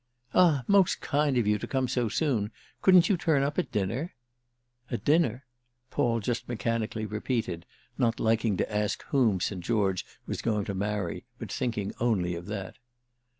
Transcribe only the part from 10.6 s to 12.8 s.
to marry, but thinking only of that.